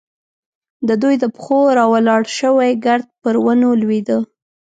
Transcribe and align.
د 0.87 0.89
دوی 1.01 1.15
د 1.19 1.25
پښو 1.35 1.57
راولاړ 1.79 2.21
شوی 2.39 2.71
ګرد 2.85 3.07
پر 3.21 3.35
ونو 3.45 3.69
لوېده. 3.81 4.17